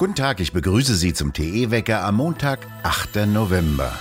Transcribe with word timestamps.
Guten 0.00 0.14
Tag, 0.14 0.40
ich 0.40 0.54
begrüße 0.54 0.94
Sie 0.94 1.12
zum 1.12 1.34
TE-Wecker 1.34 2.02
am 2.02 2.16
Montag, 2.16 2.66
8. 2.84 3.26
November. 3.26 3.92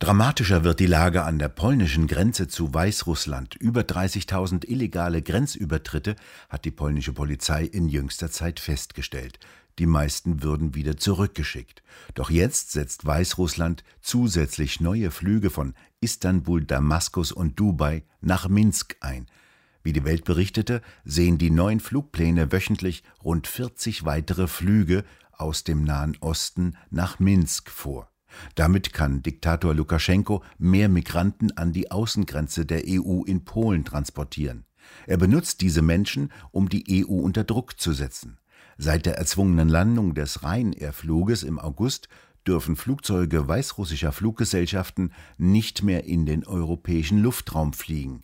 Dramatischer 0.00 0.64
wird 0.64 0.80
die 0.80 0.86
Lage 0.86 1.22
an 1.22 1.38
der 1.38 1.48
polnischen 1.48 2.08
Grenze 2.08 2.48
zu 2.48 2.74
Weißrussland. 2.74 3.54
Über 3.54 3.82
30.000 3.82 4.68
illegale 4.68 5.22
Grenzübertritte 5.22 6.16
hat 6.48 6.64
die 6.64 6.72
polnische 6.72 7.12
Polizei 7.12 7.62
in 7.62 7.88
jüngster 7.88 8.32
Zeit 8.32 8.58
festgestellt. 8.58 9.38
Die 9.78 9.86
meisten 9.86 10.42
würden 10.42 10.74
wieder 10.74 10.96
zurückgeschickt. 10.96 11.84
Doch 12.14 12.30
jetzt 12.30 12.72
setzt 12.72 13.06
Weißrussland 13.06 13.84
zusätzlich 14.00 14.80
neue 14.80 15.12
Flüge 15.12 15.50
von 15.50 15.74
Istanbul, 16.00 16.64
Damaskus 16.64 17.30
und 17.30 17.60
Dubai 17.60 18.02
nach 18.20 18.48
Minsk 18.48 18.96
ein– 18.98 19.26
wie 19.84 19.92
die 19.92 20.04
Welt 20.04 20.24
berichtete, 20.24 20.82
sehen 21.04 21.38
die 21.38 21.50
neuen 21.50 21.78
Flugpläne 21.78 22.50
wöchentlich 22.50 23.04
rund 23.22 23.46
40 23.46 24.04
weitere 24.04 24.48
Flüge 24.48 25.04
aus 25.30 25.62
dem 25.62 25.84
Nahen 25.84 26.16
Osten 26.20 26.76
nach 26.90 27.20
Minsk 27.20 27.70
vor. 27.70 28.10
Damit 28.56 28.92
kann 28.92 29.22
Diktator 29.22 29.74
Lukaschenko 29.74 30.42
mehr 30.58 30.88
Migranten 30.88 31.56
an 31.56 31.72
die 31.72 31.90
Außengrenze 31.90 32.66
der 32.66 32.82
EU 32.88 33.22
in 33.22 33.44
Polen 33.44 33.84
transportieren. 33.84 34.64
Er 35.06 35.18
benutzt 35.18 35.60
diese 35.60 35.82
Menschen, 35.82 36.32
um 36.50 36.68
die 36.68 37.06
EU 37.06 37.20
unter 37.20 37.44
Druck 37.44 37.78
zu 37.78 37.92
setzen. 37.92 38.38
Seit 38.76 39.06
der 39.06 39.18
erzwungenen 39.18 39.68
Landung 39.68 40.14
des 40.14 40.42
Ryanair-Fluges 40.42 41.42
im 41.42 41.58
August 41.58 42.08
dürfen 42.46 42.76
Flugzeuge 42.76 43.46
weißrussischer 43.46 44.12
Fluggesellschaften 44.12 45.12
nicht 45.38 45.82
mehr 45.82 46.04
in 46.04 46.26
den 46.26 46.44
europäischen 46.44 47.22
Luftraum 47.22 47.72
fliegen. 47.72 48.22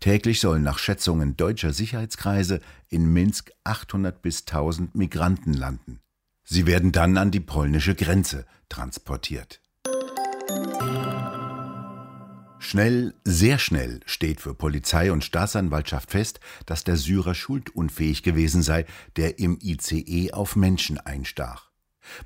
Täglich 0.00 0.40
sollen 0.40 0.62
nach 0.62 0.78
Schätzungen 0.78 1.36
deutscher 1.36 1.72
Sicherheitskreise 1.72 2.60
in 2.88 3.12
Minsk 3.12 3.50
800 3.64 4.20
bis 4.22 4.40
1000 4.40 4.94
Migranten 4.94 5.52
landen. 5.54 6.00
Sie 6.44 6.66
werden 6.66 6.92
dann 6.92 7.16
an 7.18 7.30
die 7.30 7.40
polnische 7.40 7.94
Grenze 7.94 8.46
transportiert. 8.68 9.60
Schnell, 12.60 13.14
sehr 13.24 13.58
schnell 13.58 14.00
steht 14.04 14.40
für 14.40 14.52
Polizei 14.52 15.12
und 15.12 15.24
Staatsanwaltschaft 15.24 16.10
fest, 16.10 16.40
dass 16.66 16.84
der 16.84 16.96
Syrer 16.96 17.34
schuldunfähig 17.34 18.22
gewesen 18.22 18.62
sei, 18.62 18.84
der 19.16 19.38
im 19.38 19.58
ICE 19.62 20.32
auf 20.32 20.56
Menschen 20.56 20.98
einstach. 20.98 21.67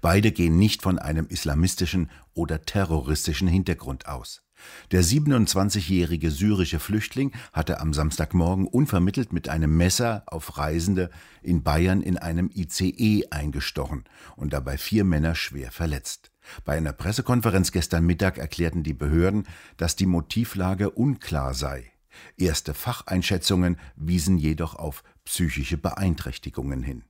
Beide 0.00 0.32
gehen 0.32 0.56
nicht 0.56 0.82
von 0.82 0.98
einem 0.98 1.26
islamistischen 1.28 2.10
oder 2.34 2.62
terroristischen 2.62 3.48
Hintergrund 3.48 4.06
aus. 4.06 4.42
Der 4.90 5.02
27-jährige 5.02 6.30
syrische 6.30 6.78
Flüchtling 6.78 7.32
hatte 7.52 7.80
am 7.80 7.92
Samstagmorgen 7.92 8.66
unvermittelt 8.66 9.32
mit 9.32 9.48
einem 9.48 9.76
Messer 9.76 10.22
auf 10.26 10.58
Reisende 10.58 11.10
in 11.42 11.62
Bayern 11.62 12.02
in 12.02 12.18
einem 12.18 12.50
ICE 12.54 13.26
eingestochen 13.30 14.04
und 14.36 14.52
dabei 14.52 14.78
vier 14.78 15.04
Männer 15.04 15.34
schwer 15.34 15.72
verletzt. 15.72 16.30
Bei 16.64 16.76
einer 16.76 16.92
Pressekonferenz 16.92 17.72
gestern 17.72 18.04
Mittag 18.04 18.38
erklärten 18.38 18.82
die 18.82 18.94
Behörden, 18.94 19.46
dass 19.76 19.96
die 19.96 20.06
Motivlage 20.06 20.90
unklar 20.90 21.54
sei. 21.54 21.92
Erste 22.36 22.74
Facheinschätzungen 22.74 23.78
wiesen 23.96 24.38
jedoch 24.38 24.74
auf 24.74 25.02
psychische 25.24 25.78
Beeinträchtigungen 25.78 26.82
hin. 26.82 27.04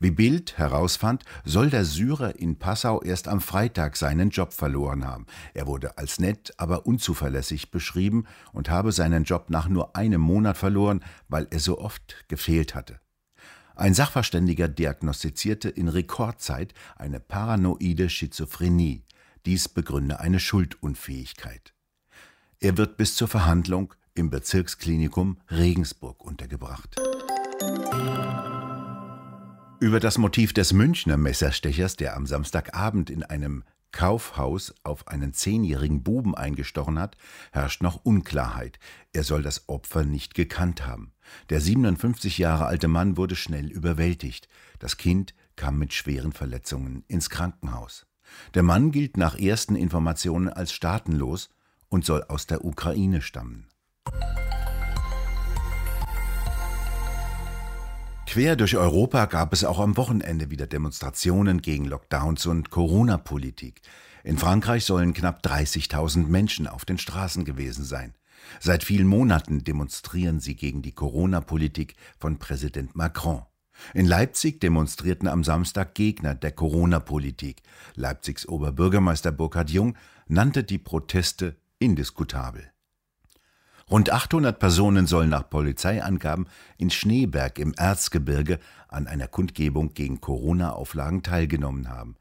Wie 0.00 0.10
Bild 0.10 0.58
herausfand, 0.58 1.24
soll 1.44 1.70
der 1.70 1.84
Syrer 1.84 2.38
in 2.38 2.58
Passau 2.58 3.02
erst 3.02 3.28
am 3.28 3.40
Freitag 3.40 3.96
seinen 3.96 4.30
Job 4.30 4.52
verloren 4.52 5.06
haben. 5.06 5.26
Er 5.54 5.66
wurde 5.66 5.98
als 5.98 6.18
nett, 6.18 6.52
aber 6.56 6.86
unzuverlässig 6.86 7.70
beschrieben 7.70 8.24
und 8.52 8.70
habe 8.70 8.92
seinen 8.92 9.24
Job 9.24 9.50
nach 9.50 9.68
nur 9.68 9.96
einem 9.96 10.20
Monat 10.20 10.56
verloren, 10.56 11.04
weil 11.28 11.46
er 11.50 11.60
so 11.60 11.78
oft 11.78 12.24
gefehlt 12.28 12.74
hatte. 12.74 13.00
Ein 13.76 13.94
Sachverständiger 13.94 14.68
diagnostizierte 14.68 15.68
in 15.68 15.88
Rekordzeit 15.88 16.74
eine 16.96 17.18
paranoide 17.18 18.08
Schizophrenie. 18.08 19.04
Dies 19.46 19.68
begründe 19.68 20.20
eine 20.20 20.38
Schuldunfähigkeit. 20.38 21.74
Er 22.60 22.76
wird 22.76 22.96
bis 22.96 23.16
zur 23.16 23.28
Verhandlung 23.28 23.92
im 24.14 24.30
Bezirksklinikum 24.30 25.38
Regensburg 25.50 26.24
untergebracht. 26.24 26.96
Über 29.84 30.00
das 30.00 30.16
Motiv 30.16 30.54
des 30.54 30.72
Münchner 30.72 31.18
Messerstechers, 31.18 31.96
der 31.96 32.16
am 32.16 32.24
Samstagabend 32.24 33.10
in 33.10 33.22
einem 33.22 33.64
Kaufhaus 33.92 34.74
auf 34.82 35.08
einen 35.08 35.34
zehnjährigen 35.34 36.02
Buben 36.02 36.34
eingestochen 36.34 36.98
hat, 36.98 37.18
herrscht 37.52 37.82
noch 37.82 38.02
Unklarheit. 38.02 38.78
Er 39.12 39.24
soll 39.24 39.42
das 39.42 39.68
Opfer 39.68 40.04
nicht 40.04 40.34
gekannt 40.34 40.86
haben. 40.86 41.12
Der 41.50 41.60
57 41.60 42.38
Jahre 42.38 42.64
alte 42.64 42.88
Mann 42.88 43.18
wurde 43.18 43.36
schnell 43.36 43.70
überwältigt. 43.70 44.48
Das 44.78 44.96
Kind 44.96 45.34
kam 45.54 45.78
mit 45.78 45.92
schweren 45.92 46.32
Verletzungen 46.32 47.04
ins 47.06 47.28
Krankenhaus. 47.28 48.06
Der 48.54 48.62
Mann 48.62 48.90
gilt 48.90 49.18
nach 49.18 49.38
ersten 49.38 49.76
Informationen 49.76 50.48
als 50.48 50.72
staatenlos 50.72 51.50
und 51.90 52.06
soll 52.06 52.22
aus 52.22 52.46
der 52.46 52.64
Ukraine 52.64 53.20
stammen. 53.20 53.68
Quer 58.34 58.56
durch 58.56 58.76
Europa 58.76 59.26
gab 59.26 59.52
es 59.52 59.62
auch 59.62 59.78
am 59.78 59.96
Wochenende 59.96 60.50
wieder 60.50 60.66
Demonstrationen 60.66 61.62
gegen 61.62 61.84
Lockdowns 61.84 62.46
und 62.46 62.68
Corona-Politik. 62.68 63.80
In 64.24 64.38
Frankreich 64.38 64.84
sollen 64.84 65.14
knapp 65.14 65.46
30.000 65.46 66.26
Menschen 66.26 66.66
auf 66.66 66.84
den 66.84 66.98
Straßen 66.98 67.44
gewesen 67.44 67.84
sein. 67.84 68.12
Seit 68.58 68.82
vielen 68.82 69.06
Monaten 69.06 69.62
demonstrieren 69.62 70.40
sie 70.40 70.56
gegen 70.56 70.82
die 70.82 70.90
Corona-Politik 70.90 71.94
von 72.18 72.40
Präsident 72.40 72.96
Macron. 72.96 73.42
In 73.94 74.04
Leipzig 74.04 74.60
demonstrierten 74.60 75.28
am 75.28 75.44
Samstag 75.44 75.94
Gegner 75.94 76.34
der 76.34 76.50
Corona-Politik. 76.50 77.62
Leipzigs 77.94 78.48
Oberbürgermeister 78.48 79.30
Burkhard 79.30 79.70
Jung 79.70 79.94
nannte 80.26 80.64
die 80.64 80.78
Proteste 80.78 81.54
indiskutabel. 81.78 82.73
Rund 83.90 84.10
800 84.10 84.58
Personen 84.58 85.06
sollen 85.06 85.28
nach 85.28 85.48
Polizeiangaben 85.48 86.46
in 86.78 86.90
Schneeberg 86.90 87.58
im 87.58 87.74
Erzgebirge 87.74 88.58
an 88.88 89.06
einer 89.06 89.28
Kundgebung 89.28 89.92
gegen 89.92 90.20
Corona-Auflagen 90.20 91.22
teilgenommen 91.22 91.90
haben. 91.90 92.16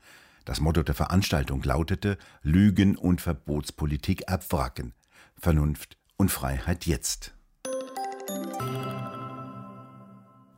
Das 0.45 0.59
Motto 0.59 0.83
der 0.83 0.95
Veranstaltung 0.95 1.63
lautete 1.63 2.17
Lügen 2.41 2.97
und 2.97 3.21
Verbotspolitik 3.21 4.29
abwracken. 4.29 4.93
Vernunft 5.39 5.97
und 6.17 6.31
Freiheit 6.31 6.85
jetzt. 6.85 7.33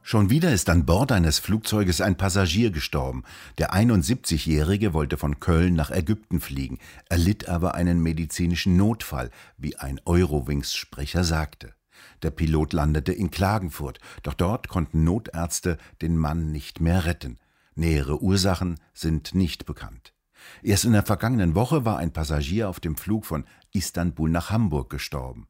Schon 0.08 0.30
wieder 0.30 0.54
ist 0.54 0.70
an 0.70 0.86
Bord 0.86 1.12
eines 1.12 1.40
Flugzeuges 1.40 2.00
ein 2.00 2.16
Passagier 2.16 2.70
gestorben. 2.70 3.24
Der 3.58 3.74
71-Jährige 3.74 4.94
wollte 4.94 5.18
von 5.18 5.40
Köln 5.40 5.74
nach 5.74 5.90
Ägypten 5.90 6.40
fliegen, 6.40 6.78
erlitt 7.10 7.50
aber 7.50 7.74
einen 7.74 8.04
medizinischen 8.04 8.78
Notfall, 8.78 9.32
wie 9.58 9.78
ein 9.78 10.00
Eurowings-Sprecher 10.06 11.24
sagte. 11.24 11.74
Der 12.22 12.30
Pilot 12.30 12.74
landete 12.74 13.14
in 13.14 13.32
Klagenfurt, 13.32 13.98
doch 14.22 14.36
dort 14.36 14.68
konnten 14.68 15.04
Notärzte 15.04 15.80
den 16.04 16.18
Mann 16.18 16.52
nicht 16.52 16.80
mehr 16.80 17.06
retten. 17.06 17.40
Nähere 17.74 18.22
Ursachen 18.22 18.80
sind 18.94 19.34
nicht 19.34 19.66
bekannt. 19.66 20.14
Erst 20.62 20.86
in 20.86 20.94
der 20.94 21.02
vergangenen 21.02 21.56
Woche 21.56 21.84
war 21.84 21.98
ein 21.98 22.14
Passagier 22.14 22.70
auf 22.70 22.80
dem 22.80 22.96
Flug 22.96 23.26
von 23.26 23.44
Istanbul 23.74 24.30
nach 24.30 24.52
Hamburg 24.52 24.92
gestorben. 24.92 25.48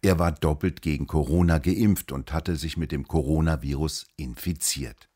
Er 0.00 0.18
war 0.18 0.32
doppelt 0.32 0.80
gegen 0.80 1.06
Corona 1.06 1.58
geimpft 1.58 2.12
und 2.12 2.32
hatte 2.32 2.54
sich 2.56 2.76
mit 2.76 2.92
dem 2.92 3.08
Coronavirus 3.08 4.06
infiziert. 4.16 5.08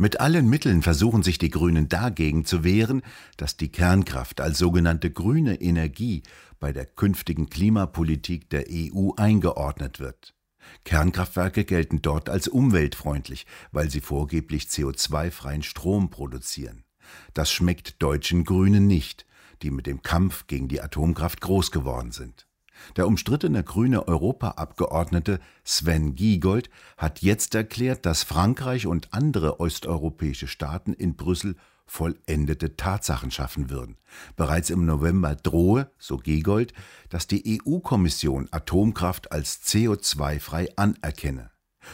Mit 0.00 0.20
allen 0.20 0.48
Mitteln 0.48 0.82
versuchen 0.82 1.24
sich 1.24 1.38
die 1.38 1.50
Grünen 1.50 1.88
dagegen 1.88 2.44
zu 2.44 2.62
wehren, 2.62 3.02
dass 3.36 3.56
die 3.56 3.70
Kernkraft 3.70 4.40
als 4.40 4.56
sogenannte 4.56 5.10
grüne 5.10 5.60
Energie 5.60 6.22
bei 6.60 6.72
der 6.72 6.86
künftigen 6.86 7.50
Klimapolitik 7.50 8.48
der 8.48 8.66
EU 8.70 9.10
eingeordnet 9.16 9.98
wird. 9.98 10.34
Kernkraftwerke 10.84 11.64
gelten 11.64 12.00
dort 12.00 12.30
als 12.30 12.46
umweltfreundlich, 12.46 13.44
weil 13.72 13.90
sie 13.90 14.00
vorgeblich 14.00 14.64
CO2-freien 14.64 15.64
Strom 15.64 16.10
produzieren. 16.10 16.84
Das 17.34 17.50
schmeckt 17.50 18.02
deutschen 18.02 18.44
Grünen 18.44 18.86
nicht, 18.86 19.26
die 19.62 19.70
mit 19.70 19.86
dem 19.86 20.02
Kampf 20.02 20.46
gegen 20.46 20.68
die 20.68 20.80
Atomkraft 20.80 21.40
groß 21.40 21.70
geworden 21.70 22.12
sind. 22.12 22.46
Der 22.96 23.06
umstrittene 23.06 23.64
grüne 23.64 24.06
Europaabgeordnete 24.06 25.40
Sven 25.64 26.14
Giegold 26.14 26.70
hat 26.96 27.22
jetzt 27.22 27.54
erklärt, 27.54 28.06
dass 28.06 28.22
Frankreich 28.22 28.86
und 28.86 29.12
andere 29.12 29.60
osteuropäische 29.60 30.46
Staaten 30.46 30.92
in 30.92 31.16
Brüssel 31.16 31.56
vollendete 31.86 32.76
Tatsachen 32.76 33.30
schaffen 33.30 33.70
würden. 33.70 33.96
Bereits 34.36 34.70
im 34.70 34.84
November 34.84 35.34
drohe, 35.34 35.90
so 35.98 36.18
Giegold, 36.18 36.72
dass 37.08 37.26
die 37.26 37.60
EU-Kommission 37.66 38.48
Atomkraft 38.50 39.32
als 39.32 39.62
CO2-frei 39.64 40.68
anerkenne. 40.76 41.50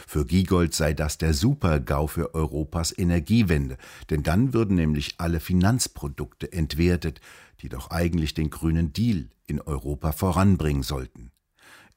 Für 0.07 0.25
Giegold 0.25 0.73
sei 0.73 0.93
das 0.93 1.17
der 1.17 1.33
Super-GAU 1.33 2.07
für 2.07 2.33
Europas 2.33 2.97
Energiewende, 2.97 3.77
denn 4.09 4.23
dann 4.23 4.53
würden 4.53 4.75
nämlich 4.75 5.15
alle 5.17 5.39
Finanzprodukte 5.39 6.51
entwertet, 6.51 7.21
die 7.61 7.69
doch 7.69 7.89
eigentlich 7.89 8.33
den 8.33 8.49
grünen 8.49 8.93
Deal 8.93 9.29
in 9.47 9.61
Europa 9.61 10.11
voranbringen 10.11 10.83
sollten. 10.83 11.31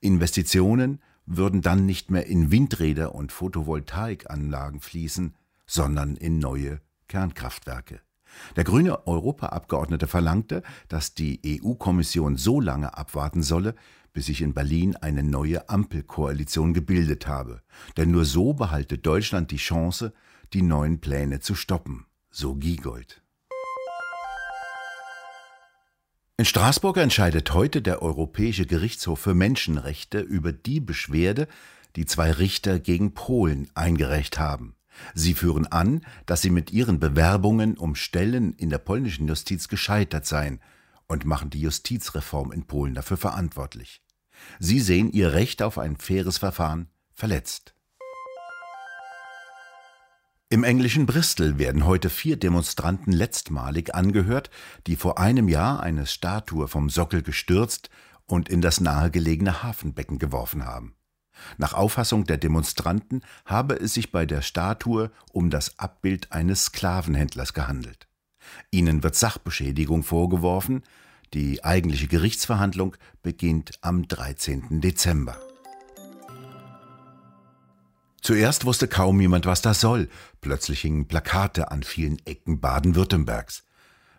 Investitionen 0.00 1.00
würden 1.26 1.60
dann 1.60 1.84
nicht 1.84 2.10
mehr 2.10 2.26
in 2.26 2.50
Windräder 2.50 3.14
und 3.14 3.32
Photovoltaikanlagen 3.32 4.80
fließen, 4.80 5.34
sondern 5.66 6.16
in 6.16 6.38
neue 6.38 6.80
Kernkraftwerke. 7.08 8.00
Der 8.56 8.64
grüne 8.64 9.06
Europaabgeordnete 9.06 10.06
verlangte, 10.06 10.62
dass 10.88 11.14
die 11.14 11.40
EU-Kommission 11.62 12.36
so 12.36 12.60
lange 12.60 12.96
abwarten 12.96 13.42
solle, 13.42 13.74
bis 14.12 14.26
sich 14.26 14.42
in 14.42 14.54
Berlin 14.54 14.96
eine 14.96 15.22
neue 15.22 15.68
Ampelkoalition 15.68 16.74
gebildet 16.74 17.26
habe. 17.26 17.62
Denn 17.96 18.10
nur 18.10 18.24
so 18.24 18.54
behalte 18.54 18.98
Deutschland 18.98 19.50
die 19.50 19.56
Chance, 19.56 20.12
die 20.52 20.62
neuen 20.62 21.00
Pläne 21.00 21.40
zu 21.40 21.54
stoppen, 21.54 22.06
so 22.30 22.54
Giegold. 22.54 23.22
In 26.36 26.44
Straßburg 26.44 26.98
entscheidet 26.98 27.52
heute 27.52 27.82
der 27.82 28.00
Europäische 28.00 28.64
Gerichtshof 28.64 29.18
für 29.18 29.34
Menschenrechte 29.34 30.20
über 30.20 30.52
die 30.52 30.78
Beschwerde, 30.78 31.48
die 31.96 32.06
zwei 32.06 32.30
Richter 32.30 32.78
gegen 32.78 33.12
Polen 33.12 33.68
eingereicht 33.74 34.38
haben. 34.38 34.77
Sie 35.14 35.34
führen 35.34 35.66
an, 35.66 36.02
dass 36.26 36.42
sie 36.42 36.50
mit 36.50 36.72
ihren 36.72 37.00
Bewerbungen 37.00 37.76
um 37.76 37.94
Stellen 37.94 38.54
in 38.54 38.70
der 38.70 38.78
polnischen 38.78 39.28
Justiz 39.28 39.68
gescheitert 39.68 40.26
seien 40.26 40.60
und 41.06 41.24
machen 41.24 41.50
die 41.50 41.60
Justizreform 41.60 42.52
in 42.52 42.64
Polen 42.64 42.94
dafür 42.94 43.16
verantwortlich. 43.16 44.02
Sie 44.58 44.80
sehen 44.80 45.10
ihr 45.10 45.32
Recht 45.32 45.62
auf 45.62 45.78
ein 45.78 45.96
faires 45.96 46.38
Verfahren 46.38 46.88
verletzt. 47.14 47.74
Im 50.50 50.64
englischen 50.64 51.04
Bristol 51.04 51.58
werden 51.58 51.84
heute 51.84 52.08
vier 52.08 52.38
Demonstranten 52.38 53.12
letztmalig 53.12 53.94
angehört, 53.94 54.48
die 54.86 54.96
vor 54.96 55.18
einem 55.18 55.46
Jahr 55.46 55.80
eine 55.80 56.06
Statue 56.06 56.68
vom 56.68 56.88
Sockel 56.88 57.22
gestürzt 57.22 57.90
und 58.24 58.48
in 58.48 58.62
das 58.62 58.80
nahegelegene 58.80 59.62
Hafenbecken 59.62 60.18
geworfen 60.18 60.64
haben. 60.64 60.94
Nach 61.56 61.72
Auffassung 61.74 62.24
der 62.24 62.36
Demonstranten 62.36 63.22
habe 63.44 63.74
es 63.74 63.94
sich 63.94 64.12
bei 64.12 64.26
der 64.26 64.42
Statue 64.42 65.10
um 65.32 65.50
das 65.50 65.78
Abbild 65.78 66.32
eines 66.32 66.66
Sklavenhändlers 66.66 67.54
gehandelt. 67.54 68.08
Ihnen 68.70 69.02
wird 69.02 69.14
Sachbeschädigung 69.14 70.02
vorgeworfen, 70.02 70.82
die 71.34 71.64
eigentliche 71.64 72.08
Gerichtsverhandlung 72.08 72.96
beginnt 73.22 73.72
am 73.82 74.08
13. 74.08 74.80
Dezember. 74.80 75.36
Zuerst 78.22 78.64
wusste 78.64 78.88
kaum 78.88 79.20
jemand, 79.20 79.46
was 79.46 79.62
das 79.62 79.80
soll. 79.80 80.08
Plötzlich 80.40 80.80
hingen 80.80 81.06
Plakate 81.06 81.70
an 81.70 81.82
vielen 81.82 82.18
Ecken 82.26 82.60
Baden-Württembergs. 82.60 83.64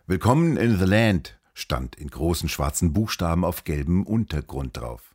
Willkommen 0.08 0.58
in 0.58 0.80
the 0.80 0.86
Land 0.86 1.40
stand 1.54 1.96
in 1.96 2.10
großen 2.10 2.50
schwarzen 2.50 2.94
Buchstaben 2.94 3.44
auf 3.44 3.66
gelbem 3.66 4.04
Untergrund 4.04 4.78
drauf. 4.78 5.09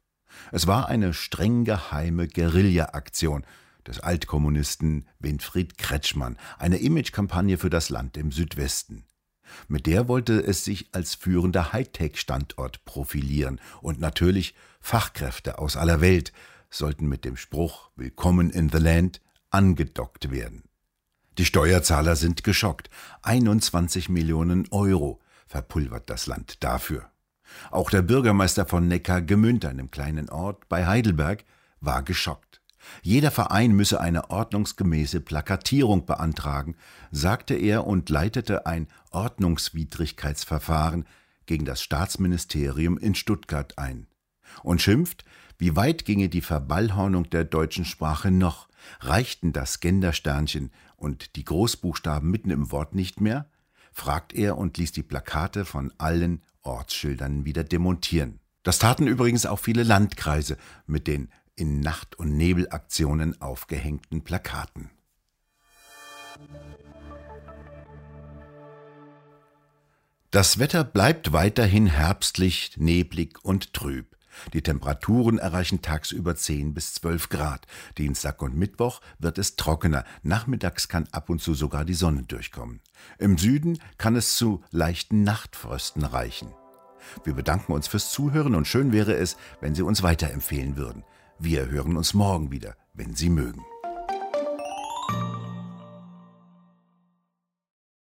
Es 0.52 0.66
war 0.66 0.88
eine 0.88 1.14
streng 1.14 1.64
geheime 1.64 2.28
Guerilla-Aktion 2.28 3.44
des 3.86 4.00
Altkommunisten 4.00 5.06
Winfried 5.18 5.78
Kretschmann, 5.78 6.38
eine 6.58 6.78
Imagekampagne 6.78 7.58
für 7.58 7.70
das 7.70 7.90
Land 7.90 8.16
im 8.16 8.32
Südwesten. 8.32 9.04
Mit 9.68 9.86
der 9.86 10.08
wollte 10.08 10.40
es 10.40 10.64
sich 10.64 10.88
als 10.92 11.14
führender 11.14 11.72
Hightech-Standort 11.72 12.84
profilieren 12.84 13.60
und 13.82 14.00
natürlich 14.00 14.54
Fachkräfte 14.80 15.58
aus 15.58 15.76
aller 15.76 16.00
Welt, 16.00 16.32
sollten 16.70 17.06
mit 17.06 17.24
dem 17.24 17.36
Spruch 17.36 17.90
Willkommen 17.94 18.50
in 18.50 18.68
the 18.68 18.78
Land 18.78 19.20
angedockt 19.50 20.30
werden. 20.30 20.64
Die 21.38 21.44
Steuerzahler 21.44 22.16
sind 22.16 22.44
geschockt. 22.44 22.90
21 23.22 24.08
Millionen 24.08 24.66
Euro 24.70 25.20
verpulvert 25.46 26.10
das 26.10 26.26
Land 26.26 26.62
dafür. 26.62 27.10
Auch 27.70 27.90
der 27.90 28.02
Bürgermeister 28.02 28.66
von 28.66 28.88
Neckar-Gemünd, 28.88 29.64
einem 29.64 29.90
kleinen 29.90 30.28
Ort 30.30 30.68
bei 30.68 30.86
Heidelberg, 30.86 31.44
war 31.80 32.02
geschockt. 32.02 32.60
Jeder 33.02 33.30
Verein 33.30 33.72
müsse 33.72 34.00
eine 34.00 34.30
ordnungsgemäße 34.30 35.20
Plakatierung 35.20 36.06
beantragen, 36.06 36.76
sagte 37.10 37.54
er 37.54 37.86
und 37.86 38.10
leitete 38.10 38.66
ein 38.66 38.88
Ordnungswidrigkeitsverfahren 39.10 41.06
gegen 41.46 41.64
das 41.64 41.82
Staatsministerium 41.82 42.98
in 42.98 43.14
Stuttgart 43.14 43.78
ein. 43.78 44.06
Und 44.62 44.82
schimpft, 44.82 45.24
wie 45.58 45.76
weit 45.76 46.04
ginge 46.04 46.28
die 46.28 46.40
Verballhornung 46.40 47.30
der 47.30 47.44
deutschen 47.44 47.84
Sprache 47.84 48.30
noch? 48.30 48.68
Reichten 49.00 49.52
das 49.52 49.80
Gendersternchen 49.80 50.70
und 50.96 51.36
die 51.36 51.44
Großbuchstaben 51.44 52.30
mitten 52.30 52.50
im 52.50 52.70
Wort 52.70 52.94
nicht 52.94 53.20
mehr? 53.20 53.48
fragt 53.92 54.32
er 54.32 54.58
und 54.58 54.76
ließ 54.76 54.90
die 54.90 55.04
Plakate 55.04 55.64
von 55.64 55.92
allen 55.98 56.42
Ortsschildern 56.64 57.44
wieder 57.44 57.64
demontieren. 57.64 58.40
Das 58.62 58.78
taten 58.78 59.06
übrigens 59.06 59.46
auch 59.46 59.58
viele 59.58 59.82
Landkreise 59.82 60.56
mit 60.86 61.06
den 61.06 61.30
in 61.54 61.80
Nacht- 61.80 62.18
und 62.18 62.36
Nebelaktionen 62.36 63.40
aufgehängten 63.40 64.24
Plakaten. 64.24 64.90
Das 70.30 70.58
Wetter 70.58 70.82
bleibt 70.82 71.32
weiterhin 71.32 71.86
herbstlich, 71.86 72.72
neblig 72.76 73.44
und 73.44 73.72
trüb. 73.72 74.13
Die 74.52 74.62
Temperaturen 74.62 75.38
erreichen 75.38 75.82
tagsüber 75.82 76.36
10 76.36 76.74
bis 76.74 76.94
12 76.94 77.28
Grad. 77.28 77.66
Dienstag 77.98 78.42
und 78.42 78.56
Mittwoch 78.56 79.00
wird 79.18 79.38
es 79.38 79.56
trockener. 79.56 80.04
Nachmittags 80.22 80.88
kann 80.88 81.08
ab 81.12 81.30
und 81.30 81.40
zu 81.40 81.54
sogar 81.54 81.84
die 81.84 81.94
Sonne 81.94 82.22
durchkommen. 82.22 82.80
Im 83.18 83.38
Süden 83.38 83.78
kann 83.98 84.16
es 84.16 84.36
zu 84.36 84.62
leichten 84.70 85.22
Nachtfrösten 85.24 86.04
reichen. 86.04 86.48
Wir 87.24 87.34
bedanken 87.34 87.72
uns 87.72 87.86
fürs 87.86 88.10
Zuhören 88.10 88.54
und 88.54 88.66
schön 88.66 88.92
wäre 88.92 89.14
es, 89.14 89.36
wenn 89.60 89.74
Sie 89.74 89.82
uns 89.82 90.02
weiterempfehlen 90.02 90.76
würden. 90.76 91.04
Wir 91.38 91.68
hören 91.68 91.96
uns 91.96 92.14
morgen 92.14 92.50
wieder, 92.50 92.76
wenn 92.94 93.14
Sie 93.14 93.28
mögen. 93.28 93.64